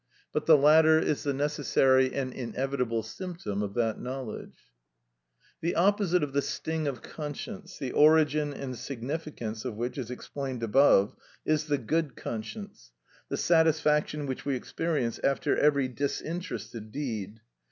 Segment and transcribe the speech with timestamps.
[0.33, 4.71] But the latter is the necessary and inevitable symptom of that knowledge.
[5.61, 10.63] The opposite of the sting of conscience, the origin and significance of which is explained
[10.63, 12.89] above, is the good conscience,
[13.29, 17.39] the satisfaction which we experience after every disinterested deed.